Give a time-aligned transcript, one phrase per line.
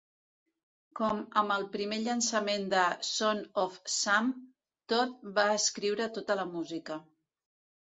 [0.99, 4.33] Com amb el primer llançament de Son Of Sam,
[4.95, 7.01] Todd va escriure tota la música.